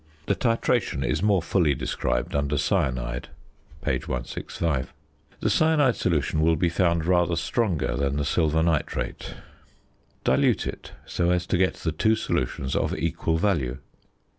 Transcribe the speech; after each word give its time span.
The 0.25 0.33
titration 0.35 1.05
is 1.05 1.21
more 1.21 1.43
fully 1.43 1.75
described 1.75 2.33
under 2.33 2.57
Cyanide, 2.57 3.27
p. 3.85 3.91
165. 3.99 4.91
The 5.41 5.49
cyanide 5.51 5.95
solution 5.95 6.41
will 6.41 6.55
be 6.55 6.69
found 6.69 7.05
rather 7.05 7.35
stronger 7.35 7.95
than 7.95 8.15
the 8.17 8.25
silver 8.25 8.63
nitrate; 8.63 9.35
dilute 10.23 10.65
it 10.65 10.93
so 11.05 11.29
as 11.29 11.45
to 11.45 11.55
get 11.55 11.75
the 11.75 11.91
two 11.91 12.15
solutions 12.15 12.75
of 12.75 12.97
equal 12.97 13.37
value. 13.37 13.77